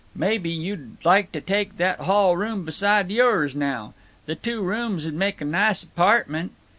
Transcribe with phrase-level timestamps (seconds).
[0.15, 3.93] "Maybe you'd like to take that hall room beside yours now.
[4.25, 6.53] The two rooms'd make a nice apartment."